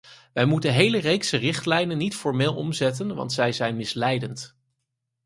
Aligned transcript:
Wij 0.33 0.45
moeten 0.45 0.73
hele 0.73 0.97
reeksen 0.99 1.39
richtlijnen 1.39 1.97
niet 1.97 2.15
formeel 2.15 2.55
omzetten 2.55 3.15
want 3.15 3.33
zij 3.33 3.51
zijn 3.51 3.75
misleidend. 3.75 4.57